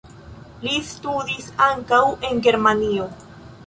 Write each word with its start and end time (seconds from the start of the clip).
Li 0.63 0.73
studis 0.93 1.53
ankaŭ 1.69 2.03
en 2.33 2.45
Germanio. 2.51 3.11